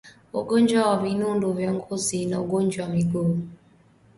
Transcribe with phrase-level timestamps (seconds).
[0.39, 3.37] ugonjwa wa vinundu vya ngozi na ugonjwa wa miguu